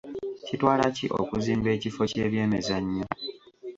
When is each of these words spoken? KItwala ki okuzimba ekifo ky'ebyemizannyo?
KItwala 0.45 0.85
ki 0.95 1.05
okuzimba 1.21 1.69
ekifo 1.75 2.01
ky'ebyemizannyo? 2.11 3.05